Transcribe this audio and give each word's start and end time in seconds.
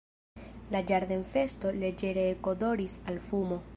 La 0.75 0.79
ĝardenfesto 0.91 1.73
leĝere 1.83 2.27
ekodoris 2.33 2.97
al 3.13 3.21
fumo. 3.29 3.63